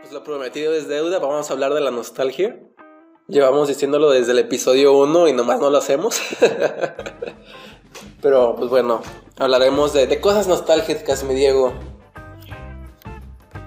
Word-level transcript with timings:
Pues 0.00 0.12
lo 0.12 0.22
prometido 0.22 0.74
es 0.74 0.86
deuda, 0.86 1.18
vamos 1.18 1.50
a 1.50 1.52
hablar 1.52 1.74
de 1.74 1.80
la 1.80 1.90
nostalgia. 1.90 2.60
Llevamos 3.26 3.66
diciéndolo 3.66 4.10
desde 4.10 4.32
el 4.32 4.38
episodio 4.38 4.96
1 4.96 5.28
y 5.28 5.32
nomás 5.32 5.58
no 5.58 5.70
lo 5.70 5.78
hacemos. 5.78 6.20
Pero 8.22 8.54
pues 8.56 8.70
bueno, 8.70 9.02
hablaremos 9.38 9.92
de, 9.92 10.06
de 10.06 10.20
cosas 10.20 10.46
nostálgicas, 10.46 11.24
mi 11.24 11.34
Diego. 11.34 11.72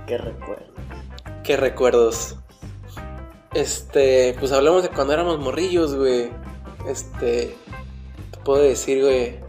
¿Qué 0.08 0.18
recuerdo? 0.18 0.74
¿Qué 1.44 1.58
recuerdos? 1.58 2.38
Este, 3.54 4.34
pues 4.40 4.54
hablamos 4.54 4.84
de 4.84 4.90
cuando 4.90 5.14
éramos 5.14 5.38
morrillos, 5.40 5.96
güey. 5.96 6.32
Este, 6.88 7.56
te 8.32 8.38
puedo 8.46 8.64
decir, 8.64 9.04
güey. 9.04 9.40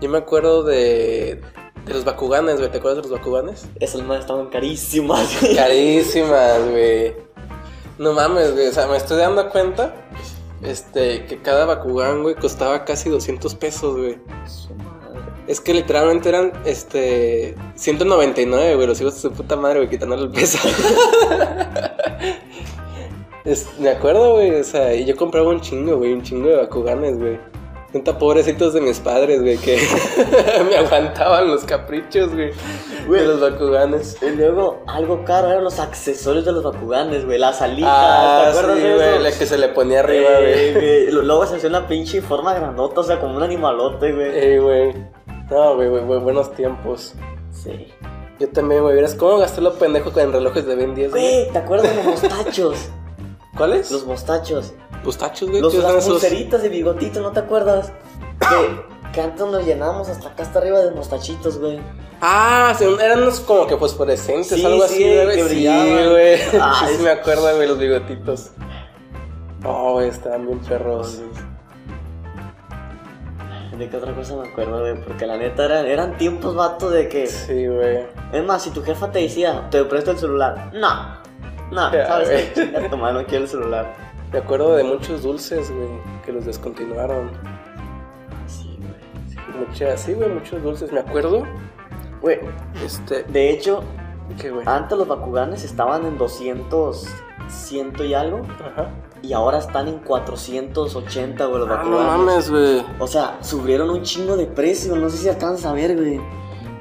Yo 0.00 0.08
me 0.08 0.18
acuerdo 0.18 0.64
de, 0.64 1.40
de 1.88 1.94
los 1.94 2.04
Bakuganes, 2.04 2.58
güey. 2.58 2.70
¿Te 2.70 2.78
acuerdas 2.78 3.02
de 3.02 3.08
los 3.08 3.18
Bakuganes? 3.18 3.66
Esas 3.80 4.02
más 4.02 4.20
estaban 4.20 4.48
carísimas. 4.48 5.40
güey. 5.40 5.56
Carísimas, 5.56 6.68
güey. 6.70 7.16
No 7.98 8.12
mames, 8.12 8.52
güey. 8.54 8.68
O 8.68 8.72
sea, 8.72 8.86
me 8.86 8.96
estoy 8.96 9.18
dando 9.18 9.48
cuenta. 9.50 9.94
Este, 10.62 11.24
que 11.26 11.40
cada 11.40 11.64
Bakugan, 11.66 12.22
güey, 12.22 12.34
costaba 12.34 12.84
casi 12.84 13.08
200 13.10 13.54
pesos, 13.56 13.96
güey. 13.96 14.18
Su 14.46 14.74
madre. 14.74 15.20
Es 15.46 15.60
que 15.60 15.72
literalmente 15.72 16.28
eran, 16.28 16.52
este, 16.64 17.54
199, 17.76 18.74
güey, 18.74 18.86
los 18.86 19.00
hijos 19.00 19.14
de 19.14 19.20
su 19.20 19.32
puta 19.32 19.56
madre, 19.56 19.78
güey, 19.78 19.88
quitándole 19.90 20.22
el 20.24 20.30
peso. 20.30 20.58
Es- 23.44 23.68
me 23.78 23.88
acuerdo, 23.88 24.34
güey, 24.34 24.60
o 24.60 24.64
sea, 24.64 24.94
y 24.94 25.04
yo 25.06 25.16
compraba 25.16 25.48
un 25.48 25.60
chingo, 25.60 25.96
güey, 25.96 26.12
un 26.12 26.22
chingo 26.22 26.48
de 26.48 26.56
Bakuganes, 26.56 27.18
güey. 27.18 27.38
Neta, 27.94 28.18
pobrecitos 28.18 28.74
de 28.74 28.82
mis 28.82 28.98
padres, 29.00 29.40
güey, 29.40 29.56
que 29.56 29.78
me 30.68 30.76
aguantaban 30.76 31.48
los 31.48 31.64
caprichos, 31.64 32.30
güey, 32.34 32.52
de 33.08 33.26
los 33.26 33.40
Bakuganes. 33.40 34.18
Y 34.22 34.28
luego, 34.36 34.82
algo 34.86 35.24
caro 35.24 35.48
eran 35.50 35.64
los 35.64 35.78
accesorios 35.80 36.44
de 36.44 36.52
los 36.52 36.62
Bakuganes, 36.62 37.24
güey. 37.24 37.38
Las 37.38 37.62
alitas, 37.62 37.90
Ah, 37.90 38.40
¿te 38.44 38.50
acuerdas 38.50 38.76
sí, 38.76 38.82
de 38.84 38.94
güey, 38.94 39.08
eso? 39.08 39.18
la 39.20 39.32
que 39.32 39.46
se 39.46 39.56
le 39.56 39.68
ponía 39.68 40.00
arriba, 40.00 40.28
Eh, 40.40 41.06
güey. 41.10 41.12
Luego 41.24 41.46
se 41.46 41.56
hacía 41.56 41.70
una 41.70 41.88
pinche 41.88 42.20
forma 42.20 42.52
grandota, 42.52 43.00
o 43.00 43.04
sea, 43.04 43.18
como 43.20 43.36
un 43.38 43.42
animalote, 43.42 44.12
güey. 44.12 44.38
Ey, 44.38 44.58
güey. 44.58 44.94
No, 45.50 45.76
güey, 45.76 45.88
güey, 45.88 46.04
güey, 46.04 46.20
buenos 46.20 46.52
tiempos. 46.54 47.14
Sí. 47.52 47.88
Yo 48.38 48.48
también, 48.50 48.82
güey, 48.82 48.94
verás 48.96 49.14
cómo 49.14 49.38
gasté 49.38 49.62
lo 49.62 49.72
pendejo 49.72 50.12
con 50.12 50.30
relojes 50.30 50.66
de 50.66 50.74
Ben 50.76 50.94
10, 50.94 51.10
güey. 51.10 51.22
Güey, 51.22 51.52
¿te 51.52 51.58
acuerdas 51.58 51.88
de 51.88 51.96
los 51.96 52.04
mostachos? 52.22 52.90
¿Cuáles? 53.58 53.90
los 53.90 54.06
mostachos. 54.06 54.72
Pustachos, 55.04 55.50
güey. 55.50 55.60
Los, 55.60 55.74
¿qué 55.74 55.80
las 55.80 56.06
pulseritas 56.06 56.62
de 56.62 56.68
bigotito, 56.70 57.20
¿no 57.20 57.32
te 57.32 57.40
acuerdas? 57.40 57.92
Que, 58.38 59.10
que 59.12 59.20
antes 59.20 59.40
nos 59.46 59.64
llenábamos 59.66 60.08
hasta 60.08 60.28
acá, 60.28 60.42
hasta 60.44 60.58
arriba 60.60 60.78
de 60.80 60.92
mostachitos, 60.92 61.58
güey. 61.58 61.80
Ah, 62.20 62.72
sí, 62.78 62.84
eran 63.00 63.22
unos 63.22 63.40
como 63.40 63.66
que 63.66 63.76
fosforescentes, 63.76 64.48
Sí, 64.48 64.64
algo 64.64 64.86
sí, 64.86 64.94
así, 64.94 65.04
güey. 65.24 65.36
que 65.36 65.42
sí, 65.42 65.48
brillaban. 65.48 66.10
güey. 66.10 66.38
Ah, 66.60 66.84
sí, 66.86 66.94
es- 66.94 67.00
me 67.00 67.10
acuerdo, 67.10 67.54
güey, 67.56 67.68
los 67.68 67.78
bigotitos. 67.78 68.50
Oh, 69.64 69.94
güey, 69.94 70.08
estaban 70.08 70.46
bien 70.46 70.60
perros. 70.60 71.20
¿De 73.76 73.88
qué 73.88 73.96
otra 73.96 74.12
cosa 74.14 74.34
me 74.36 74.48
acuerdo, 74.48 74.80
güey? 74.80 75.00
Porque 75.04 75.26
la 75.26 75.36
neta 75.36 75.64
eran, 75.66 75.86
eran 75.86 76.16
tiempos, 76.18 76.54
vato, 76.56 76.90
de 76.90 77.08
que... 77.08 77.26
Sí, 77.28 77.66
güey. 77.66 78.06
Es 78.32 78.44
más, 78.44 78.62
si 78.62 78.70
tu 78.70 78.82
jefa 78.82 79.10
te 79.12 79.20
decía, 79.20 79.68
te 79.70 79.84
presto 79.84 80.10
el 80.10 80.18
celular. 80.18 80.70
No. 80.74 81.18
No, 81.70 81.90
¿sabes 81.90 82.52
tu 82.54 82.96
madre, 82.96 83.20
no 83.22 83.26
quiero 83.26 83.44
el 83.44 83.50
celular. 83.50 83.94
Me 84.32 84.38
acuerdo 84.38 84.76
de 84.76 84.84
muchos 84.84 85.22
dulces, 85.22 85.70
güey, 85.70 85.88
que 86.24 86.32
los 86.32 86.44
descontinuaron. 86.44 87.30
Sí, 88.46 88.78
güey. 88.78 89.66
Muchas, 89.66 90.00
sí, 90.02 90.14
güey, 90.14 90.28
muchos 90.30 90.62
dulces. 90.62 90.92
Me 90.92 91.00
acuerdo, 91.00 91.42
Güey, 92.20 92.40
este, 92.84 93.22
de 93.24 93.50
hecho, 93.50 93.82
¿qué, 94.40 94.50
güey? 94.50 94.64
antes 94.66 94.98
los 94.98 95.06
Bakuganes 95.06 95.62
estaban 95.64 96.04
en 96.04 96.18
200, 96.18 97.06
ciento 97.48 98.04
y 98.04 98.12
algo. 98.14 98.40
Ajá. 98.60 98.90
Y 99.22 99.32
ahora 99.32 99.58
están 99.58 99.88
en 99.88 99.98
480, 100.00 101.44
güey, 101.46 101.60
los 101.60 101.70
Ah, 101.70 101.82
no 101.84 101.90
Bakuganes. 101.96 102.18
mames, 102.26 102.50
güey. 102.50 102.84
O 102.98 103.06
sea, 103.06 103.38
subieron 103.40 103.90
un 103.90 104.02
chingo 104.02 104.36
de 104.36 104.46
precio. 104.46 104.94
No 104.96 105.08
sé 105.10 105.16
si 105.18 105.28
alcanzas 105.28 105.64
a 105.66 105.72
ver, 105.72 105.96
güey. 105.96 106.20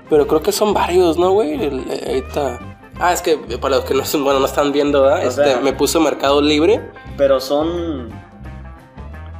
Pero 0.09 0.25
creo 0.27 0.41
que 0.41 0.51
son 0.51 0.73
varios, 0.73 1.17
¿no, 1.17 1.31
güey? 1.31 1.53
Eh, 1.63 2.03
Ahorita. 2.07 2.59
Ah, 2.99 3.13
es 3.13 3.21
que 3.21 3.37
para 3.59 3.75
los 3.77 3.85
que 3.85 3.93
no, 3.93 4.03
bueno, 4.23 4.39
no 4.39 4.45
están 4.45 4.71
viendo, 4.71 5.09
Este, 5.17 5.43
sea- 5.45 5.61
me 5.61 5.73
puso 5.73 5.99
Mercado 5.99 6.41
Libre. 6.41 6.81
Pero 7.17 7.39
son. 7.39 8.09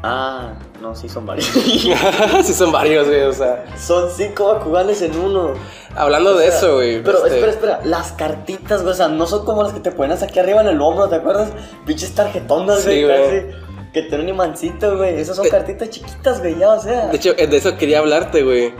Ah, 0.04 0.54
no, 0.80 0.96
sí 0.96 1.10
son 1.10 1.26
varios. 1.26 1.46
sí, 2.44 2.54
son 2.54 2.72
varios, 2.72 3.08
güey, 3.08 3.24
o 3.24 3.34
sea. 3.34 3.66
son 3.80 4.10
cinco 4.16 4.54
Bakuganes 4.54 5.02
en 5.02 5.18
uno. 5.18 5.54
Hablando 5.96 6.36
O 6.36 6.38
de 6.38 6.48
eso, 6.48 6.76
güey. 6.76 7.02
Pero 7.02 7.18
este, 7.26 7.36
espera, 7.40 7.52
espera, 7.52 7.80
las 7.84 8.12
cartitas, 8.12 8.82
güey, 8.84 8.94
o 8.94 8.96
sea, 8.96 9.08
no 9.08 9.26
son 9.26 9.44
como 9.44 9.64
las 9.64 9.74
que 9.74 9.80
te 9.80 9.92
ponías 9.92 10.22
aquí 10.22 10.38
arriba 10.40 10.62
en 10.62 10.68
el 10.68 10.80
hombro, 10.82 11.10
¿te 11.10 11.16
acuerdas? 11.16 11.50
Pinches 11.86 12.14
tarjetonas, 12.14 12.82
Sí, 12.84 13.04
güey. 13.04 13.68
Que 13.92 14.04
tienen 14.04 14.22
un 14.28 14.30
imancito, 14.30 14.98
güey. 14.98 15.20
Esas 15.20 15.36
son 15.38 15.48
Eh, 15.48 15.50
cartitas 15.50 15.90
chiquitas, 15.90 16.40
güey, 16.40 16.58
ya, 16.60 16.70
o 16.74 16.80
sea. 16.80 17.08
De 17.08 17.18
hecho, 17.18 17.34
eh, 17.36 17.48
de 17.48 17.58
eso 17.58 17.76
quería 17.78 17.98
hablarte, 18.00 18.44
güey. 18.44 18.74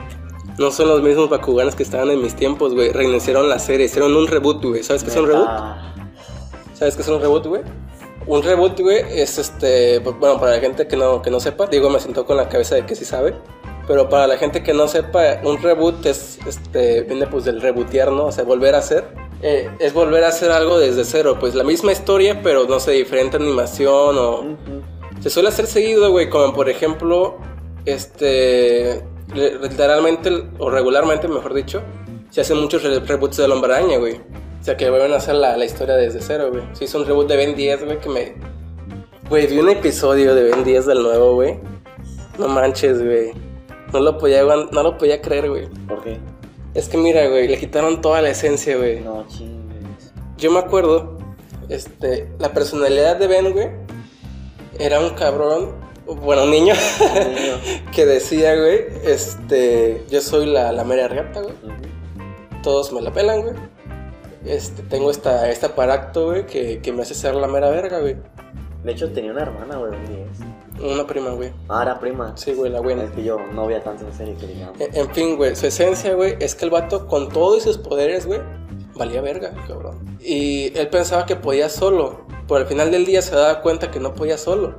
No 0.58 0.72
son 0.72 0.88
los 0.88 1.02
mismos 1.02 1.30
Bakuganes 1.30 1.76
que 1.76 1.84
estaban 1.84 2.10
en 2.10 2.20
mis 2.20 2.34
tiempos, 2.34 2.74
güey. 2.74 2.90
Reiniciaron 2.90 3.48
la 3.48 3.60
serie, 3.60 3.86
hicieron 3.86 4.16
un 4.16 4.26
reboot, 4.26 4.64
güey. 4.64 4.82
¿Sabes 4.82 5.04
qué 5.04 5.10
es 5.10 5.16
un 5.16 5.28
reboot? 5.28 5.48
¿Sabes 6.74 6.96
qué 6.96 7.02
es 7.02 7.08
un 7.08 7.20
reboot, 7.20 7.46
güey? 7.46 7.62
Un 8.26 8.42
reboot, 8.42 8.80
güey, 8.80 9.04
es 9.08 9.38
este. 9.38 10.00
Bueno, 10.00 10.38
para 10.40 10.56
la 10.56 10.60
gente 10.60 10.88
que 10.88 10.96
no, 10.96 11.22
que 11.22 11.30
no 11.30 11.38
sepa, 11.38 11.66
Diego 11.66 11.88
me 11.88 12.00
sentó 12.00 12.26
con 12.26 12.36
la 12.36 12.48
cabeza 12.48 12.74
de 12.74 12.84
que 12.84 12.96
sí 12.96 13.04
sabe. 13.04 13.34
Pero 13.86 14.08
para 14.08 14.26
la 14.26 14.36
gente 14.36 14.62
que 14.62 14.74
no 14.74 14.86
sepa, 14.88 15.40
un 15.44 15.62
reboot 15.62 16.04
es, 16.04 16.38
este, 16.46 17.02
viene 17.02 17.26
pues 17.26 17.44
del 17.44 17.60
rebootear, 17.60 18.12
¿no? 18.12 18.26
O 18.26 18.32
sea, 18.32 18.44
volver 18.44 18.74
a 18.74 18.78
hacer. 18.78 19.04
Eh, 19.40 19.70
es 19.78 19.94
volver 19.94 20.24
a 20.24 20.28
hacer 20.28 20.50
algo 20.50 20.78
desde 20.78 21.04
cero, 21.04 21.36
pues 21.38 21.54
la 21.54 21.62
misma 21.62 21.92
historia, 21.92 22.42
pero 22.42 22.66
no 22.66 22.80
sé, 22.80 22.92
diferente 22.92 23.36
animación 23.36 24.18
o. 24.18 24.56
Se 25.20 25.30
suele 25.30 25.48
hacer 25.48 25.66
seguido, 25.66 26.10
güey, 26.10 26.28
como 26.28 26.52
por 26.52 26.68
ejemplo, 26.68 27.38
este, 27.86 29.04
literalmente, 29.34 30.30
o 30.58 30.70
regularmente, 30.70 31.28
mejor 31.28 31.54
dicho, 31.54 31.82
se 32.30 32.40
hacen 32.40 32.58
muchos 32.58 32.82
re- 32.82 33.00
reboots 33.00 33.36
de 33.36 33.44
Hombre 33.44 33.74
Araña, 33.74 33.98
güey. 33.98 34.16
O 34.60 34.64
sea, 34.64 34.76
que 34.76 34.90
vuelven 34.90 35.12
a 35.12 35.16
hacer 35.16 35.34
la, 35.36 35.56
la 35.56 35.64
historia 35.64 35.94
desde 35.94 36.20
cero, 36.20 36.48
güey. 36.50 36.62
Se 36.72 36.84
hizo 36.84 36.98
un 36.98 37.06
reboot 37.06 37.28
de 37.28 37.36
Ben 37.36 37.54
10, 37.54 37.84
güey, 37.84 38.00
que 38.00 38.08
me... 38.08 38.34
Güey, 39.28 39.46
vi 39.46 39.58
un 39.58 39.68
episodio 39.68 40.34
de 40.34 40.44
Ben 40.44 40.64
10 40.64 40.86
del 40.86 41.02
nuevo, 41.02 41.34
güey. 41.34 41.58
No 42.38 42.48
manches, 42.48 43.02
güey. 43.02 43.32
No 43.92 44.00
lo 44.00 44.18
podía, 44.18 44.42
no 44.44 44.82
lo 44.82 44.98
podía 44.98 45.20
creer, 45.22 45.48
güey. 45.48 45.68
¿Por 45.86 46.02
qué? 46.02 46.18
Es 46.74 46.88
que 46.88 46.96
mira, 46.98 47.26
güey, 47.28 47.48
le 47.48 47.58
quitaron 47.58 48.00
toda 48.00 48.20
la 48.20 48.30
esencia, 48.30 48.76
güey. 48.76 49.00
No, 49.00 49.26
chingues. 49.28 50.12
Yo 50.36 50.50
me 50.50 50.58
acuerdo, 50.58 51.16
este, 51.68 52.28
la 52.38 52.52
personalidad 52.52 53.16
de 53.16 53.26
Ben, 53.26 53.52
güey, 53.52 53.68
era 54.78 55.00
un 55.00 55.10
cabrón, 55.10 55.72
bueno, 56.16 56.44
un 56.44 56.50
niño, 56.50 56.74
Niño. 56.74 57.90
que 57.94 58.06
decía, 58.06 58.56
güey, 58.56 58.86
este, 59.04 60.04
yo 60.10 60.20
soy 60.20 60.46
la, 60.46 60.72
la 60.72 60.84
mera 60.84 61.08
riata, 61.08 61.42
güey, 61.42 61.54
todos 62.62 62.92
me 62.92 63.00
la 63.00 63.12
pelan, 63.12 63.42
güey. 63.42 63.54
Este, 64.44 64.82
tengo 64.82 65.10
esta, 65.10 65.50
este 65.50 65.66
aparato, 65.66 66.26
güey, 66.26 66.46
que, 66.46 66.80
que 66.80 66.92
me 66.92 67.02
hace 67.02 67.14
ser 67.14 67.34
la 67.34 67.48
mera 67.48 67.70
verga, 67.70 68.00
güey. 68.00 68.16
De 68.84 68.92
hecho, 68.92 69.10
tenía 69.12 69.32
una 69.32 69.42
hermana, 69.42 69.76
güey, 69.76 69.90
Ben 69.90 70.06
10. 70.78 70.92
Una 70.92 71.06
prima, 71.06 71.30
güey. 71.30 71.52
Ah, 71.68 71.82
era 71.82 71.98
prima. 71.98 72.36
Sí, 72.36 72.52
güey, 72.52 72.70
la 72.70 72.80
buena. 72.80 73.02
Es 73.02 73.10
que 73.10 73.24
yo 73.24 73.36
no 73.52 73.66
veía 73.66 73.82
tanto 73.82 74.06
en 74.06 74.12
serie 74.14 74.34
que 74.36 74.46
digamos. 74.46 74.80
En, 74.80 74.96
en 74.96 75.10
fin, 75.10 75.36
güey, 75.36 75.56
su 75.56 75.66
esencia, 75.66 76.14
güey, 76.14 76.36
es 76.40 76.54
que 76.54 76.64
el 76.64 76.70
vato 76.70 77.06
con 77.06 77.28
todos 77.28 77.64
sus 77.64 77.78
poderes, 77.78 78.26
güey, 78.26 78.40
valía 78.94 79.20
verga, 79.20 79.52
cabrón. 79.66 80.18
Y 80.20 80.76
él 80.78 80.88
pensaba 80.88 81.26
que 81.26 81.34
podía 81.36 81.68
solo, 81.68 82.26
pero 82.46 82.60
al 82.60 82.66
final 82.66 82.90
del 82.92 83.04
día 83.04 83.20
se 83.22 83.34
daba 83.34 83.60
cuenta 83.60 83.90
que 83.90 83.98
no 83.98 84.14
podía 84.14 84.38
solo. 84.38 84.76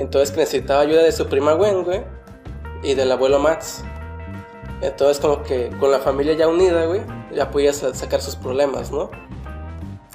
Entonces 0.00 0.30
que 0.32 0.38
necesitaba 0.40 0.80
ayuda 0.80 1.02
de 1.02 1.12
su 1.12 1.26
prima 1.28 1.52
Gwen, 1.54 1.84
güey, 1.84 2.02
y 2.82 2.94
del 2.94 3.12
abuelo 3.12 3.38
Max. 3.38 3.84
Entonces 4.82 5.20
como 5.20 5.42
que 5.42 5.70
con 5.78 5.90
la 5.90 5.98
familia 5.98 6.32
ya 6.34 6.48
unida, 6.48 6.86
güey, 6.86 7.02
ya 7.34 7.50
podía 7.50 7.72
sa- 7.72 7.94
sacar 7.94 8.20
sus 8.22 8.36
problemas, 8.36 8.90
¿no? 8.90 9.10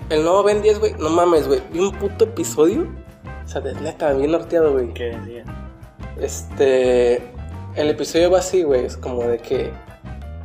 El 0.10 0.24
nuevo 0.24 0.44
Ben 0.44 0.62
10, 0.62 0.80
güey, 0.80 0.94
no 1.00 1.10
mames, 1.10 1.48
güey, 1.48 1.62
vi 1.72 1.80
un 1.80 1.92
puto 1.92 2.26
episodio, 2.26 2.88
o 3.44 3.48
sea, 3.48 3.62
de 3.62 3.74
neta, 3.76 4.12
bien 4.14 4.32
norteado, 4.32 4.72
güey. 4.74 4.94
¿Qué 4.94 5.16
decía? 5.18 5.44
Este. 6.20 7.22
El 7.76 7.90
episodio 7.90 8.32
va 8.32 8.40
así, 8.40 8.64
güey. 8.64 8.86
Es 8.86 8.98
como 8.98 9.22
de 9.24 9.38
que. 9.38 9.72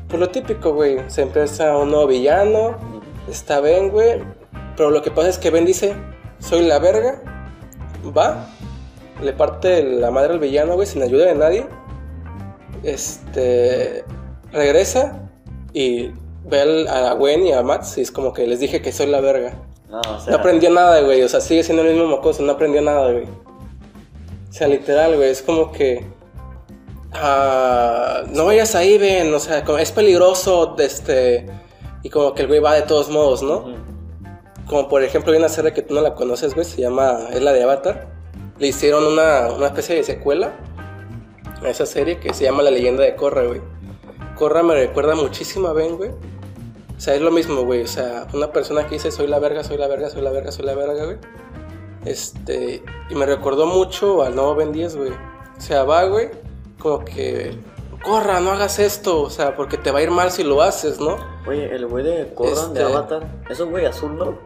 Pues 0.08 0.18
lo 0.20 0.28
típico, 0.30 0.72
güey. 0.74 0.98
Se 1.08 1.22
empieza 1.22 1.76
un 1.76 1.90
nuevo 1.90 2.06
villano. 2.08 2.76
Está 3.30 3.60
Ben, 3.60 3.90
güey. 3.90 4.20
Pero 4.76 4.90
lo 4.90 5.00
que 5.02 5.10
pasa 5.10 5.28
es 5.28 5.38
que 5.38 5.50
Ben 5.50 5.64
dice: 5.64 5.94
Soy 6.40 6.66
la 6.66 6.78
verga. 6.78 7.22
Va. 8.16 8.46
Le 9.22 9.32
parte 9.32 9.82
la 9.82 10.10
madre 10.10 10.32
al 10.32 10.38
villano, 10.38 10.74
güey, 10.74 10.86
sin 10.86 11.02
ayuda 11.02 11.26
de 11.26 11.34
nadie. 11.34 11.66
Este. 12.82 14.04
Regresa. 14.52 15.28
Y 15.72 16.10
ve 16.44 16.60
al- 16.60 16.88
a 16.88 17.12
Gwen 17.14 17.46
y 17.46 17.52
a 17.52 17.62
Max. 17.62 17.98
Y 17.98 18.00
es 18.02 18.10
como 18.10 18.32
que 18.32 18.46
les 18.46 18.60
dije 18.60 18.80
que 18.82 18.92
soy 18.92 19.06
la 19.06 19.20
verga. 19.20 19.54
No, 19.88 20.00
o 20.00 20.20
sea. 20.20 20.32
No 20.32 20.38
aprendió 20.38 20.70
nada, 20.70 21.00
güey. 21.02 21.22
O 21.22 21.28
sea, 21.28 21.40
sigue 21.40 21.62
siendo 21.62 21.82
el 21.82 21.92
mismo 21.94 22.06
mocoso. 22.08 22.42
No 22.42 22.52
aprendió 22.52 22.80
nada, 22.82 23.10
güey. 23.12 23.24
O 23.24 24.52
sea, 24.52 24.68
literal, 24.68 25.16
güey. 25.16 25.30
Es 25.30 25.42
como 25.42 25.70
que. 25.72 26.04
ah, 27.12 28.22
no 28.32 28.46
vayas 28.46 28.74
ahí, 28.74 28.98
ven. 28.98 29.32
O 29.34 29.38
sea, 29.38 29.58
es 29.78 29.92
peligroso. 29.92 30.74
Este. 30.78 31.46
Y 32.02 32.08
como 32.10 32.34
que 32.34 32.42
el 32.42 32.48
güey 32.48 32.60
va 32.60 32.74
de 32.74 32.82
todos 32.82 33.10
modos, 33.10 33.42
¿no? 33.42 33.74
Como 34.66 34.88
por 34.88 35.02
ejemplo 35.02 35.32
hay 35.32 35.38
una 35.38 35.48
serie 35.48 35.72
que 35.72 35.82
tú 35.82 35.94
no 35.94 36.00
la 36.00 36.14
conoces, 36.14 36.54
güey, 36.54 36.64
se 36.64 36.80
llama, 36.80 37.18
es 37.32 37.42
la 37.42 37.52
de 37.52 37.62
Avatar. 37.64 38.06
Le 38.60 38.68
hicieron 38.68 39.04
una, 39.04 39.48
una 39.50 39.66
especie 39.66 39.96
de 39.96 40.04
secuela 40.04 40.52
a 41.62 41.68
esa 41.68 41.86
serie 41.86 42.18
que 42.20 42.32
se 42.32 42.44
llama 42.44 42.62
La 42.62 42.70
leyenda 42.70 43.02
de 43.02 43.16
Korra, 43.16 43.42
güey. 43.44 43.60
Korra 44.36 44.62
me 44.62 44.74
recuerda 44.74 45.14
muchísimo 45.16 45.66
a 45.68 45.72
Ben, 45.72 45.96
güey. 45.96 46.10
O 46.10 47.00
sea, 47.00 47.14
es 47.14 47.20
lo 47.22 47.30
mismo, 47.30 47.62
güey. 47.64 47.82
O 47.82 47.86
sea, 47.88 48.26
una 48.32 48.52
persona 48.52 48.86
que 48.86 48.94
dice 48.94 49.10
soy 49.10 49.26
la 49.26 49.38
verga, 49.38 49.64
soy 49.64 49.78
la 49.78 49.88
verga, 49.88 50.10
soy 50.10 50.22
la 50.22 50.30
verga, 50.30 50.52
soy 50.52 50.64
la 50.66 50.74
verga, 50.74 51.04
güey. 51.06 51.16
Este, 52.04 52.82
y 53.10 53.14
me 53.14 53.26
recordó 53.26 53.66
mucho 53.66 54.22
al 54.22 54.34
nuevo 54.36 54.54
Ben 54.54 54.72
10, 54.72 54.96
güey. 54.96 55.10
O 55.10 55.60
sea, 55.60 55.84
va, 55.84 56.04
güey, 56.04 56.30
como 56.78 57.04
que 57.04 57.58
corra, 58.02 58.40
no 58.40 58.52
hagas 58.52 58.78
esto, 58.78 59.20
o 59.22 59.30
sea, 59.30 59.56
porque 59.56 59.76
te 59.76 59.90
va 59.90 59.98
a 59.98 60.02
ir 60.02 60.10
mal 60.10 60.30
si 60.30 60.42
lo 60.42 60.62
haces, 60.62 60.98
¿no? 61.00 61.16
Oye, 61.46 61.74
el 61.74 61.86
güey 61.86 62.02
de 62.04 62.32
Corran 62.34 62.72
de 62.72 62.80
Este- 62.82 62.92
Avatar, 62.94 63.22
es 63.50 63.60
un 63.60 63.70
güey 63.70 63.84
azul, 63.84 64.16
¿no? 64.16 64.38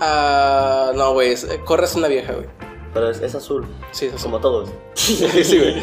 Ah, 0.00 0.92
no, 0.94 1.12
güey, 1.14 1.34
Corra 1.64 1.84
es 1.84 1.94
una 1.94 2.08
vieja, 2.08 2.34
güey. 2.34 2.46
Pero 2.92 3.10
es, 3.10 3.20
es 3.20 3.34
azul, 3.34 3.66
Sí, 3.92 4.06
es 4.06 4.14
así. 4.14 4.22
como 4.24 4.40
todos. 4.40 4.68
sí, 4.94 5.14
sí, 5.44 5.58
güey. 5.58 5.82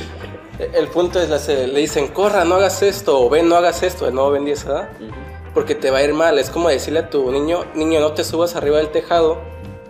El 0.74 0.88
punto 0.88 1.20
es, 1.22 1.48
le 1.48 1.80
dicen, 1.80 2.08
corra, 2.08 2.44
no 2.44 2.56
hagas 2.56 2.82
esto, 2.82 3.20
o 3.20 3.30
ven, 3.30 3.48
no 3.48 3.56
hagas 3.56 3.84
esto, 3.84 4.10
nuevo 4.12 4.32
Ben 4.32 4.44
10, 4.46 4.66
¿verdad? 4.66 4.90
Ujú. 5.00 5.12
Porque 5.54 5.76
te 5.76 5.92
va 5.92 6.00
a 6.00 6.04
ir 6.04 6.14
mal. 6.14 6.38
Es 6.40 6.50
como 6.50 6.70
decirle 6.70 7.00
a 7.00 7.10
tu 7.10 7.32
niño, 7.32 7.64
niño, 7.76 8.00
no 8.00 8.14
te 8.14 8.24
subas 8.24 8.56
arriba 8.56 8.78
del 8.78 8.90
tejado 8.90 9.40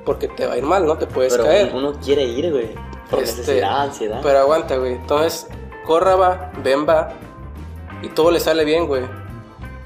porque 0.05 0.27
te 0.27 0.45
va 0.45 0.53
a 0.53 0.57
ir 0.57 0.63
mal, 0.63 0.85
¿no? 0.85 0.97
Te 0.97 1.07
puedes 1.07 1.33
Pero 1.33 1.45
caer. 1.45 1.71
uno 1.73 1.93
quiere 2.03 2.23
ir, 2.23 2.51
güey. 2.51 2.69
Por 3.09 3.23
Este, 3.23 3.39
necesidad, 3.41 3.81
ansiedad. 3.81 4.19
Pero 4.23 4.39
aguanta, 4.39 4.77
güey. 4.77 4.93
Entonces, 4.93 5.47
corra 5.85 6.15
va, 6.15 6.51
ven 6.63 6.87
va. 6.87 7.09
Y 8.01 8.09
todo 8.09 8.31
le 8.31 8.39
sale 8.39 8.63
bien, 8.63 8.87
güey. 8.87 9.03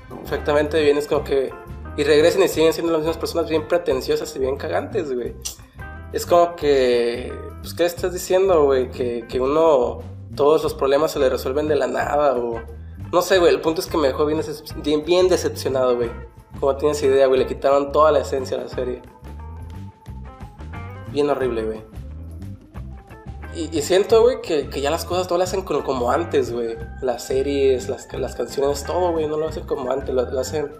Perfectamente 0.09 0.81
bien. 0.81 0.97
Es 0.97 1.07
como 1.07 1.23
que. 1.23 1.51
Y 1.97 2.03
regresan 2.03 2.43
y 2.43 2.47
siguen 2.47 2.73
siendo 2.73 2.91
las 2.91 3.01
mismas 3.01 3.17
personas 3.17 3.49
bien 3.49 3.67
pretenciosas 3.67 4.33
y 4.35 4.39
bien 4.39 4.57
cagantes, 4.57 5.13
güey. 5.13 5.35
Es 6.13 6.25
como 6.25 6.55
que. 6.55 7.33
Pues, 7.61 7.73
¿qué 7.73 7.85
estás 7.85 8.13
diciendo, 8.13 8.65
güey? 8.65 8.89
Que, 8.91 9.25
que 9.27 9.39
uno. 9.39 9.99
Todos 10.35 10.63
los 10.63 10.73
problemas 10.73 11.11
se 11.11 11.19
le 11.19 11.29
resuelven 11.29 11.67
de 11.67 11.75
la 11.75 11.87
nada, 11.87 12.37
o. 12.37 12.61
No 13.11 13.21
sé, 13.21 13.39
güey. 13.39 13.53
El 13.53 13.61
punto 13.61 13.81
es 13.81 13.87
que 13.87 13.97
me 13.97 14.07
dejó 14.07 14.25
bien, 14.25 14.41
bien, 15.05 15.27
decepcionado, 15.27 15.95
güey. 15.95 16.09
Como 16.59 16.75
tienes 16.75 17.01
idea, 17.03 17.27
güey. 17.27 17.39
Le 17.39 17.47
quitaron 17.47 17.91
toda 17.91 18.11
la 18.11 18.19
esencia 18.19 18.57
a 18.57 18.61
la 18.61 18.69
serie. 18.69 19.01
Bien 21.11 21.29
horrible, 21.29 21.63
güey. 21.63 21.91
Y, 23.53 23.81
siento, 23.81 24.21
güey, 24.21 24.41
que, 24.41 24.69
que 24.69 24.79
ya 24.79 24.89
las 24.89 25.03
cosas 25.03 25.27
todo 25.27 25.37
lo 25.37 25.43
hacen 25.43 25.63
como, 25.63 25.83
como 25.83 26.09
antes, 26.09 26.53
güey. 26.53 26.77
Las 27.01 27.25
series, 27.25 27.89
las, 27.89 28.07
las 28.13 28.33
canciones, 28.33 28.85
todo, 28.85 29.11
güey, 29.11 29.27
no 29.27 29.35
lo 29.35 29.49
hacen 29.49 29.65
como 29.65 29.91
antes, 29.91 30.15
lo, 30.15 30.23
lo 30.31 30.39
hacen. 30.39 30.71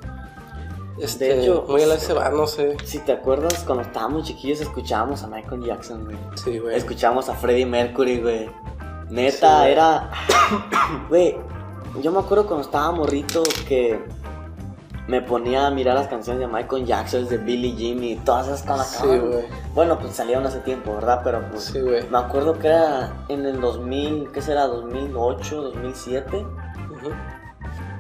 Este, 1.02 1.26
De 1.34 1.42
hecho, 1.44 1.66
muy 1.68 1.82
a 1.82 1.88
la 1.88 1.98
se 1.98 2.14
va, 2.14 2.30
no 2.30 2.46
sé. 2.46 2.78
Si 2.86 3.00
te 3.00 3.12
acuerdas, 3.12 3.64
cuando 3.66 3.84
estábamos 3.84 4.26
chiquillos 4.28 4.62
escuchábamos 4.62 5.24
a 5.24 5.28
Michael 5.28 5.64
Jackson, 5.64 6.06
güey. 6.06 6.18
Sí, 6.36 6.60
güey. 6.60 6.76
Escuchábamos 6.76 7.28
a 7.30 7.34
Freddie 7.34 7.66
Mercury, 7.66 8.20
güey. 8.22 8.50
Neta, 9.10 9.64
Sí. 9.64 9.70
era. 9.72 10.10
Güey, 11.10 11.38
yo 12.02 12.12
me 12.12 12.20
acuerdo 12.20 12.46
cuando 12.46 12.64
estaba 12.64 12.92
morrito 12.92 13.44
que 13.68 14.00
me 15.08 15.22
ponía 15.22 15.68
a 15.68 15.72
mirar 15.72 15.96
las 15.96 16.08
canciones 16.08 16.40
de 16.40 16.48
Michael 16.48 16.86
Jackson, 16.86 17.28
de 17.28 17.38
Billie 17.38 17.76
Jean 17.76 18.02
y 18.04 18.16
todas 18.18 18.48
esas 18.48 18.64
cosas. 18.64 18.88
Sí, 19.02 19.08
güey. 19.08 19.46
Bueno, 19.74 19.98
pues 20.00 20.14
salieron 20.14 20.46
hace 20.46 20.60
tiempo, 20.60 20.94
¿verdad? 20.94 21.22
Pero 21.24 21.42
pues. 21.52 21.64
Sí, 21.66 21.82
güey. 21.82 22.08
Me 22.10 22.20
acuerdo 22.20 22.58
que 22.60 22.68
era 22.68 23.26
en 23.28 23.46
el 23.46 23.60
2000, 23.60 24.32
¿qué 24.32 24.42
será? 24.42 24.68
2008, 24.68 25.62
2007. 25.64 26.38
Ujú. 26.38 27.10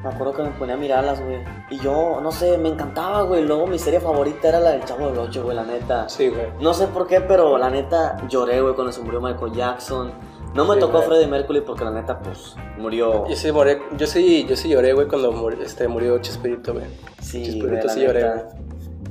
Me 0.03 0.09
acuerdo 0.09 0.33
que 0.33 0.41
me 0.43 0.49
ponía 0.51 0.73
a 0.75 0.77
mirarlas, 0.77 1.21
güey. 1.23 1.43
Y 1.69 1.77
yo, 1.79 2.19
no 2.21 2.31
sé, 2.31 2.57
me 2.57 2.69
encantaba, 2.69 3.21
güey. 3.21 3.43
Luego 3.45 3.67
mi 3.67 3.77
serie 3.77 3.99
favorita 3.99 4.49
era 4.49 4.59
la 4.59 4.71
del 4.71 4.83
Chavo 4.83 5.07
del 5.09 5.19
Ocho, 5.19 5.43
güey, 5.43 5.55
la 5.55 5.63
neta. 5.63 6.09
Sí, 6.09 6.29
güey. 6.29 6.47
No 6.59 6.73
sé 6.73 6.87
por 6.87 7.05
qué, 7.05 7.21
pero 7.21 7.57
la 7.59 7.69
neta 7.69 8.17
lloré, 8.27 8.61
güey, 8.61 8.73
cuando 8.73 8.91
se 8.91 9.01
murió 9.01 9.21
Michael 9.21 9.51
Jackson. 9.53 10.11
No 10.55 10.65
me 10.65 10.73
Sí, 10.73 10.79
tocó 10.81 10.97
güey. 10.97 11.07
Freddie 11.07 11.27
Mercury 11.27 11.61
porque 11.61 11.83
la 11.85 11.91
neta, 11.91 12.19
pues, 12.19 12.55
murió. 12.77 13.27
Yo 13.27 13.35
sí, 13.35 13.51
moré, 13.51 13.79
yo 13.95 14.07
sí, 14.07 14.45
yo 14.49 14.55
sí 14.55 14.69
lloré, 14.69 14.91
güey, 14.93 15.07
cuando 15.07 15.31
murió, 15.31 15.61
este, 15.61 15.87
murió 15.87 16.17
Chespirito, 16.19 16.73
güey. 16.73 16.85
Sí, 17.21 17.43
Chespirito 17.43 17.83
güey, 17.83 17.89
sí 17.89 18.01
lloré, 18.01 18.23
neta. 18.23 18.47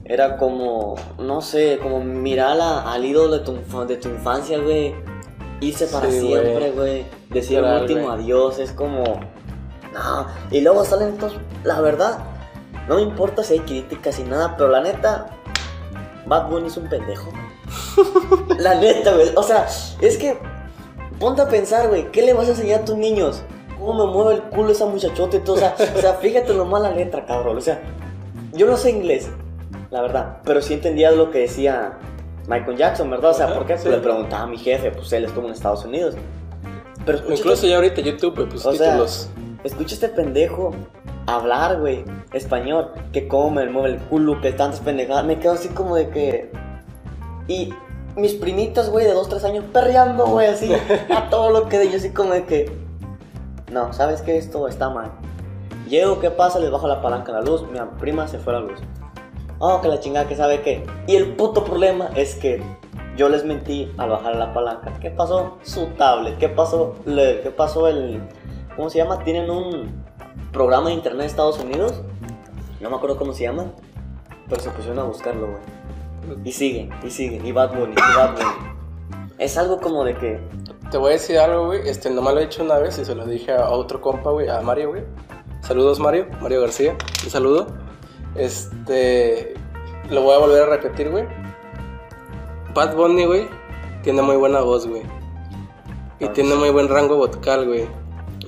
Era 0.05 0.37
como, 0.39 0.97
no 1.19 1.41
sé, 1.41 1.79
como 1.81 2.01
mirar 2.01 2.61
a- 2.61 2.93
al 2.93 3.05
ídolo 3.05 3.39
de 3.39 3.45
tu, 3.45 3.87
de 3.87 3.97
tu 3.97 4.09
infancia, 4.09 4.59
güey. 4.59 4.95
Irse 5.61 5.87
para 5.87 6.11
Sí, 6.11 6.21
siempre, 6.21 6.73
güey. 6.73 7.05
Decir 7.29 7.59
el 7.59 7.81
último 7.83 8.07
güey. 8.09 8.15
adiós, 8.23 8.59
es 8.59 8.73
como. 8.73 9.05
No. 9.93 10.27
Y 10.51 10.61
luego 10.61 10.85
salen 10.85 11.15
estos. 11.15 11.37
La 11.65 11.81
verdad, 11.81 12.19
no 12.89 12.97
me 12.97 13.03
importa 13.03 13.43
si 13.43 13.55
hay 13.55 13.61
críticas 13.61 14.19
y 14.19 14.25
nada, 14.25 14.57
pero 14.57 14.71
la 14.71 14.81
neta, 14.81 15.27
Bad 16.27 16.49
Bunny 16.49 16.69
es 16.69 16.77
un 16.77 16.89
pendejo. 16.89 17.31
la 18.59 18.75
neta, 18.77 19.15
güey. 19.15 19.31
O 19.37 19.43
sea, 19.43 19.67
es 20.01 20.17
que. 20.17 20.39
Ponte 21.19 21.43
a 21.43 21.49
pensar, 21.49 21.89
güey, 21.89 22.11
¿qué 22.13 22.23
le 22.23 22.33
vas 22.33 22.47
a 22.47 22.53
enseñar 22.53 22.81
a 22.81 22.85
tus 22.87 22.97
niños? 22.97 23.43
¿Cómo 23.79 24.07
me 24.07 24.13
mueve 24.13 24.35
el 24.37 24.43
culo 24.45 24.73
esa 24.73 24.87
muchachota 24.87 25.37
y 25.37 25.41
todo? 25.41 25.57
O 25.57 25.59
sea, 25.59 25.75
o 25.95 26.01
sea, 26.01 26.15
fíjate 26.15 26.55
nomás 26.55 26.81
la 26.81 26.93
letra, 26.93 27.27
cabrón. 27.27 27.59
O 27.59 27.61
sea, 27.61 27.83
yo 28.55 28.67
no 28.67 28.79
sé 28.79 28.91
inglés, 28.91 29.29
la 29.91 30.01
verdad, 30.01 30.39
pero 30.45 30.63
sí 30.63 30.73
entendía 30.75 31.11
lo 31.11 31.31
que 31.31 31.41
decía 31.41 31.99
Michael 32.49 32.77
Jackson, 32.77 33.11
¿verdad? 33.11 33.33
O 33.33 33.35
sea, 33.35 33.47
Ajá, 33.47 33.55
¿por 33.57 33.67
qué? 33.67 33.77
sí. 33.77 33.85
Pues 33.85 33.97
le 33.97 34.03
preguntaba 34.03 34.45
a 34.45 34.47
mi 34.47 34.57
jefe, 34.57 34.91
pues 34.93 35.13
él 35.13 35.27
estuvo 35.27 35.47
en 35.47 35.53
Estados 35.53 35.85
Unidos. 35.85 36.15
Pero 37.05 37.19
escucha, 37.19 37.37
Incluso 37.37 37.67
ya 37.67 37.77
ahorita 37.77 38.01
YouTube, 38.01 38.49
pues 38.49 38.65
O 38.65 38.73
sea, 38.73 38.93
títulos. 38.93 39.29
Escucha 39.65 39.95
este 39.95 40.09
pendejo 40.09 40.73
hablar, 41.27 41.81
güey, 41.81 42.05
español, 42.33 42.91
que 43.13 43.29
come, 43.29 43.67
mueve 43.69 43.91
el 43.91 43.99
culo, 43.99 44.41
que 44.41 44.53
tantas 44.53 44.81
pendejadas. 44.81 45.25
Me 45.25 45.39
quedo 45.39 45.53
así 45.53 45.69
como 45.69 45.97
de 45.97 46.09
que. 46.11 46.51
Y 47.49 47.73
mis 48.17 48.35
primitas, 48.35 48.91
güey, 48.91 49.07
de 49.07 49.13
2, 49.13 49.29
3 49.29 49.45
años, 49.45 49.65
perreando, 49.73 50.27
güey, 50.27 50.49
así, 50.49 50.73
a 51.15 51.29
todo 51.31 51.51
lo 51.51 51.69
que 51.69 51.79
de 51.79 51.91
yo, 51.91 51.97
así 51.97 52.11
como 52.11 52.33
de 52.33 52.45
que. 52.45 52.73
No, 53.71 53.93
¿sabes 53.93 54.23
qué? 54.23 54.37
Esto 54.37 54.67
está 54.67 54.91
mal. 54.91 55.13
Llego, 55.89 56.21
¿qué 56.21 56.31
pasa? 56.31 56.59
Les 56.59 56.71
bajo 56.71 56.87
la 56.89 57.01
palanca 57.03 57.33
a 57.33 57.37
la 57.37 57.43
luz. 57.43 57.63
Mi 57.71 57.79
prima 57.99 58.27
se 58.29 58.39
fue 58.39 58.55
a 58.55 58.61
la 58.61 58.67
luz. 58.67 58.81
Oh, 59.59 59.81
que 59.81 59.89
la 59.89 60.01
chingada, 60.01 60.27
que 60.27 60.37
sabe 60.37 60.63
qué. 60.63 60.85
Y 61.07 61.17
el 61.17 61.35
puto 61.35 61.65
problema 61.65 62.11
es 62.17 62.35
que 62.35 62.63
yo 63.17 63.29
les 63.29 63.45
mentí 63.45 63.93
al 63.99 64.09
bajar 64.11 64.37
la 64.37 64.53
palanca. 64.55 64.93
¿Qué 65.01 65.11
pasó? 65.11 65.59
Su 65.63 65.87
tablet. 65.99 66.39
¿Qué 66.39 66.49
pasó? 66.49 66.95
Le- 67.05 67.41
¿Qué 67.43 67.51
pasó 67.51 67.87
el. 67.89 68.21
¿Cómo 68.77 68.91
se 68.91 68.99
llama? 68.99 69.23
Tienen 69.25 69.51
un 69.51 70.05
programa 70.53 70.89
de 70.89 70.95
internet 70.95 71.23
de 71.23 71.27
Estados 71.27 71.59
Unidos. 71.59 72.03
No 72.81 72.91
me 72.91 72.97
acuerdo 72.97 73.17
cómo 73.17 73.33
se 73.33 73.45
llama. 73.45 73.67
Pero 74.49 74.61
se 74.61 74.71
pusieron 74.71 74.99
a 74.99 75.05
buscarlo, 75.05 75.49
güey. 75.49 76.39
Y 76.45 76.53
siguen, 76.53 76.91
y 77.05 77.11
siguen. 77.11 77.45
Y 77.47 77.53
Bad 77.53 77.71
Bunny, 77.77 77.93
y 77.93 78.17
Bad 78.17 78.33
Bunny. 78.33 79.27
Es 79.39 79.57
algo 79.59 79.81
como 79.81 80.05
de 80.05 80.15
que. 80.17 80.41
Te 80.91 80.99
voy 80.99 81.11
a 81.11 81.13
decir 81.13 81.39
algo, 81.39 81.67
güey. 81.67 81.89
Este, 81.89 82.11
nomás 82.11 82.35
lo 82.35 82.41
he 82.41 82.45
dicho 82.45 82.63
una 82.63 82.79
vez 82.79 82.99
y 82.99 83.05
se 83.05 83.15
lo 83.15 83.27
dije 83.27 83.53
a 83.53 83.71
otro 83.71 84.01
compa, 84.01 84.31
güey, 84.31 84.49
a 84.49 84.61
Mario, 84.61 84.91
güey. 84.91 85.05
Saludos, 85.61 86.01
Mario. 86.01 86.27
Mario 86.41 86.63
García. 86.63 86.97
Un 87.25 87.31
saludo. 87.31 87.67
Este. 88.35 89.55
Lo 90.11 90.23
voy 90.23 90.35
a 90.35 90.39
volver 90.39 90.63
a 90.65 90.67
repetir, 90.67 91.11
güey. 91.11 91.27
Bad 92.75 92.95
Bunny, 92.95 93.25
güey, 93.27 93.49
tiene 94.03 94.23
muy 94.23 94.37
buena 94.37 94.61
voz, 94.61 94.87
güey. 94.87 95.03
Y 96.21 96.25
Ah, 96.27 96.33
tiene 96.33 96.55
muy 96.55 96.71
buen 96.71 96.89
rango 96.89 97.17
vocal, 97.17 97.67
güey. 97.67 97.87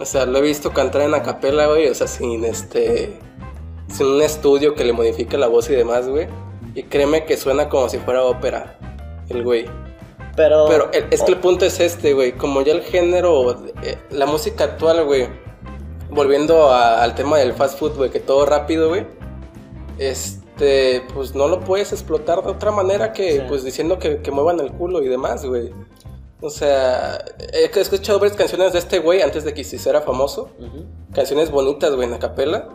O 0.01 0.05
sea, 0.05 0.27
lo 0.27 0.39
he 0.39 0.43
visto 0.43 0.73
cantar 0.73 1.03
en 1.03 1.15
acapella, 1.15 1.67
güey. 1.67 1.89
O 1.89 1.95
sea, 1.95 2.07
sin 2.07 2.45
este. 2.45 3.19
Sin 3.89 4.07
un 4.07 4.23
estudio 4.23 4.75
que 4.75 4.85
le 4.85 4.93
modifique 4.93 5.37
la 5.37 5.49
voz 5.49 5.69
y 5.71 5.75
demás, 5.75 6.09
güey. 6.09 6.27
Y 6.75 6.85
créeme 6.85 7.25
que 7.27 7.37
suena 7.37 7.69
como 7.69 7.89
si 7.89 7.99
fuera 7.99 8.25
ópera. 8.25 8.79
El 9.29 9.45
güey. 9.45 9.67
Pero. 10.35 10.65
Pero 10.69 10.91
el- 10.93 11.07
es 11.11 11.23
que 11.23 11.33
el 11.33 11.39
punto 11.39 11.67
es 11.67 11.79
este, 11.79 12.15
güey. 12.15 12.33
Como 12.33 12.63
ya 12.63 12.73
el 12.73 12.83
género, 12.83 13.51
eh, 13.83 13.99
la 14.11 14.27
música 14.27 14.65
actual, 14.65 15.05
güey. 15.05 15.29
Volviendo 16.11 16.71
a- 16.71 17.03
al 17.03 17.15
tema 17.15 17.39
del 17.39 17.53
fast 17.53 17.79
food, 17.79 17.97
güey, 17.97 18.11
que 18.11 18.21
todo 18.21 18.45
rápido, 18.47 18.89
güey. 18.89 19.07
Este, 19.99 21.03
pues 21.15 21.35
no 21.35 21.49
lo 21.49 21.61
puedes 21.61 21.93
explotar 21.93 22.43
de 22.43 22.51
otra 22.51 22.71
manera 22.71 23.13
que, 23.13 23.33
Sí. 23.37 23.43
pues 23.49 23.63
diciendo 23.65 23.99
que, 23.99 24.19
que 24.23 24.31
muevan 24.31 24.59
el 24.61 24.73
culo 24.73 25.03
y 25.03 25.09
demás, 25.09 25.45
güey. 25.45 25.71
O 26.43 26.51
sea, 26.51 27.25
he 27.53 27.71
escuchado 27.81 28.19
varias 28.19 28.37
canciones 28.37 28.73
de 28.73 28.81
este 28.81 28.99
güey 28.99 29.23
antes 29.23 29.45
de 29.45 29.55
que 29.55 29.63
se 29.63 29.77
hiciera 29.77 30.01
famoso. 30.01 30.51
Canciones 31.15 31.53
bonitas, 31.53 31.95
güey, 31.95 32.07
en 32.07 32.11
la 32.11 32.19
capela. 32.19 32.69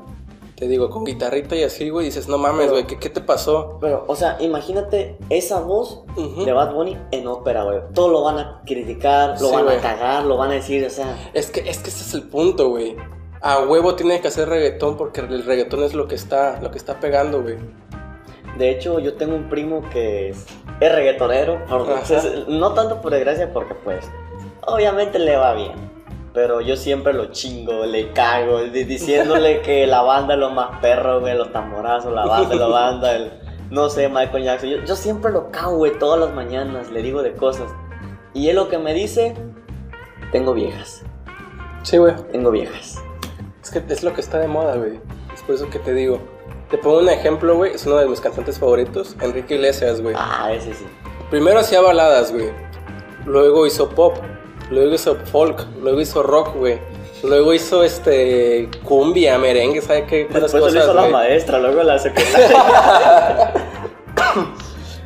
Te 0.55 0.67
digo, 0.67 0.89
con 0.89 1.03
guitarrita 1.03 1.55
y 1.55 1.63
así, 1.63 1.89
güey. 1.89 2.05
Dices, 2.05 2.29
no 2.29 2.38
mames, 2.38 2.71
güey, 2.71 2.88
¿qué, 2.88 2.97
¿qué 2.97 3.09
te 3.09 3.19
pasó? 3.21 3.77
Pero, 3.81 4.05
o 4.07 4.15
sea, 4.15 4.38
imagínate 4.39 5.17
esa 5.29 5.59
voz 5.59 6.03
de 6.15 6.51
Bad 6.51 6.74
Bunny 6.74 6.97
en 7.12 7.27
ópera, 7.27 7.63
güey. 7.63 7.79
Todo 7.93 8.07
lo 8.07 8.24
van 8.24 8.39
a 8.39 8.62
criticar, 8.65 9.39
lo 9.41 9.50
Sí, 9.50 9.53
van 9.55 9.67
a 9.67 9.77
cagar, 9.81 10.24
lo 10.24 10.38
van 10.38 10.51
a 10.51 10.53
decir, 10.53 10.83
o 10.86 10.89
sea. 10.89 11.29
Es 11.33 11.51
que, 11.51 11.69
es 11.69 11.79
que 11.79 11.89
ese 11.89 12.03
es 12.05 12.13
el 12.13 12.24
punto, 12.24 12.69
güey. 12.69 12.95
A 13.41 13.59
huevo 13.65 13.95
tiene 13.95 14.19
que 14.19 14.29
hacer 14.29 14.50
reggaetón 14.50 14.97
porque 14.97 15.21
el 15.21 15.43
reggaetón 15.43 15.83
es 15.83 15.93
lo 15.93 16.07
que 16.07 16.15
está, 16.15 16.59
lo 16.62 16.71
que 16.71 16.77
está 16.77 17.00
pegando, 17.00 17.43
güey. 17.43 17.57
De 18.58 18.70
hecho, 18.72 19.00
yo 19.00 19.14
tengo 19.16 19.36
un 19.36 19.50
primo 19.50 19.88
que 19.90 20.30
es, 20.30 20.46
es 20.80 20.92
reggaetonero. 20.96 21.64
por- 21.66 21.92
Ajá. 21.92 22.02
es- 22.16 22.48
no 22.48 22.74
tanto 22.74 23.02
por 23.02 23.12
desgracia, 23.12 23.52
porque 23.54 23.74
pues, 23.76 24.10
obviamente 24.66 25.20
le 25.20 25.36
va 25.38 25.54
bien. 25.54 25.74
Pero 26.34 26.62
yo 26.62 26.76
siempre 26.76 27.14
lo 27.14 27.28
chingo, 27.32 27.86
le 27.86 28.12
cago, 28.14 28.62
di- 28.64 28.84
diciéndole 28.84 29.62
que 29.62 29.88
la 29.88 30.02
banda 30.04 30.36
es 30.36 30.40
lo 30.40 30.50
más 30.52 30.80
perro, 30.82 31.20
güey, 31.20 31.36
los 31.38 31.52
tamborazos, 31.52 32.14
la 32.14 32.26
banda, 32.26 32.56
la 32.56 32.68
banda, 32.68 33.16
el, 33.16 33.32
no 33.72 33.90
sé, 33.90 34.08
Michael 34.08 34.44
Jackson. 34.44 34.70
Yo, 34.70 34.78
yo 34.86 34.96
siempre 34.96 35.32
lo 35.32 35.50
cago, 35.52 35.78
güey, 35.78 35.98
todas 35.98 36.20
las 36.20 36.34
mañanas, 36.34 36.92
le 36.92 37.02
digo 37.02 37.24
de 37.24 37.34
cosas. 37.34 37.72
Y 38.36 38.50
él 38.50 38.56
lo 38.56 38.70
que 38.70 38.78
me 38.78 38.94
dice, 38.94 39.34
tengo 40.32 40.54
viejas, 40.54 41.02
Sí, 41.84 41.98
güey. 41.98 42.14
tengo 42.32 42.52
viejas. 42.52 43.02
Es 43.64 43.72
que 43.72 43.82
es 43.92 44.04
lo 44.04 44.14
que 44.14 44.22
está 44.22 44.38
de 44.38 44.48
moda, 44.48 44.76
güey. 44.76 45.00
Es 45.34 45.42
por 45.42 45.56
eso 45.56 45.70
que 45.72 45.80
te 45.80 45.94
digo. 45.94 46.20
Te 46.69 46.77
pongo 46.77 47.00
un 47.00 47.09
ejemplo, 47.09 47.55
güey. 47.55 47.74
Es 47.74 47.86
uno 47.86 47.97
de 47.97 48.07
mis 48.07 48.19
cantantes 48.19 48.59
favoritos, 48.59 49.15
Enrique 49.21 49.55
Iglesias, 49.55 50.01
güey. 50.01 50.15
Ah, 50.17 50.51
ese 50.53 50.74
sí. 50.74 50.86
Primero 51.29 51.59
hacía 51.59 51.81
baladas, 51.81 52.31
güey. 52.33 52.50
Luego 53.25 53.65
hizo 53.65 53.89
pop. 53.89 54.15
Luego 54.69 54.93
hizo 54.93 55.15
folk. 55.15 55.65
Luego 55.81 56.01
hizo 56.01 56.24
rock, 56.24 56.55
güey. 56.55 56.79
Luego 57.24 57.53
hizo 57.53 57.83
este 57.83 58.69
cumbia, 58.83 59.38
merengue, 59.39 59.81
¿sabe 59.81 60.05
qué? 60.05 60.27
Después 60.29 60.53
lo 60.74 60.79
hizo 60.79 60.93
la 60.93 61.07
maestra, 61.07 61.57
luego 61.59 61.81
la 61.83 61.97
secretaria. 61.97 63.53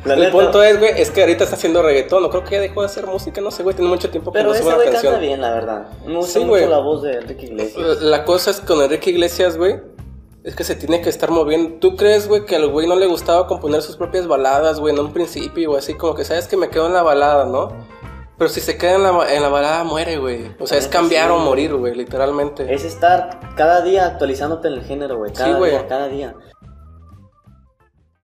La 0.04 0.14
El 0.14 0.20
neta. 0.20 0.32
punto 0.32 0.60
es, 0.64 0.80
güey, 0.80 1.00
es 1.00 1.12
que 1.12 1.20
ahorita 1.20 1.44
está 1.44 1.54
haciendo 1.54 1.80
reggaetón. 1.80 2.24
No 2.24 2.28
creo 2.30 2.42
que 2.42 2.56
ya 2.56 2.60
dejó 2.60 2.80
de 2.80 2.86
hacer 2.86 3.06
música, 3.06 3.40
no 3.40 3.52
sé, 3.52 3.62
güey. 3.62 3.76
Tiene 3.76 3.88
mucho 3.88 4.10
tiempo 4.10 4.32
que 4.32 4.38
Pero 4.40 4.48
no 4.48 4.54
ese 4.56 4.64
sube 4.64 4.74
güey 4.74 4.88
una 4.88 4.94
canta 4.96 5.08
canción. 5.10 5.20
bien, 5.28 5.40
la 5.40 5.50
verdad. 5.54 5.86
Me 6.04 6.16
gusta 6.16 6.40
Sí, 6.40 6.44
mucho 6.44 6.68
la 6.68 6.78
voz 6.78 7.02
de 7.02 7.12
Enrique 7.18 7.46
Iglesias. 7.46 8.00
La 8.02 8.24
cosa 8.24 8.50
es 8.50 8.60
con 8.60 8.82
Enrique 8.82 9.10
Iglesias, 9.10 9.56
güey. 9.56 9.80
Es 10.44 10.56
que 10.56 10.64
se 10.64 10.74
tiene 10.74 11.00
que 11.00 11.08
estar 11.08 11.30
moviendo. 11.30 11.78
¿Tú 11.78 11.96
crees, 11.96 12.26
güey, 12.26 12.44
que 12.44 12.56
al 12.56 12.68
güey 12.68 12.88
no 12.88 12.96
le 12.96 13.06
gustaba 13.06 13.46
componer 13.46 13.80
sus 13.82 13.96
propias 13.96 14.26
baladas, 14.26 14.80
güey, 14.80 14.92
en 14.92 15.00
un 15.00 15.12
principio, 15.12 15.70
o 15.72 15.76
así 15.76 15.94
como 15.94 16.14
que 16.14 16.24
sabes 16.24 16.48
que 16.48 16.56
me 16.56 16.68
quedo 16.68 16.86
en 16.86 16.94
la 16.94 17.02
balada, 17.02 17.44
¿no? 17.46 17.68
Pero 18.38 18.48
si 18.50 18.60
se 18.60 18.76
queda 18.76 18.96
en 18.96 19.02
la, 19.04 19.34
en 19.34 19.40
la 19.42 19.48
balada, 19.48 19.84
muere, 19.84 20.16
güey. 20.18 20.56
O 20.58 20.66
sea, 20.66 20.78
es 20.78 20.88
cambiar 20.88 21.26
sí, 21.26 21.30
o 21.30 21.34
güey. 21.34 21.44
morir, 21.46 21.74
güey, 21.76 21.94
literalmente. 21.94 22.74
Es 22.74 22.84
estar 22.84 23.54
cada 23.56 23.82
día 23.82 24.04
actualizándote 24.06 24.66
en 24.66 24.74
el 24.74 24.82
género, 24.82 25.18
güey. 25.18 25.32
Cada 25.32 25.52
Sí, 25.52 25.58
güey. 25.58 25.70
día, 25.70 25.86
cada 25.86 26.08
día. 26.08 26.34